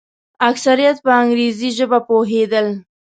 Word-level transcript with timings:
اکثریت 0.49 0.97
په 1.05 1.11
انګریزي 1.21 1.69
ژبه 1.77 1.99
پوهېدل. 2.07 2.67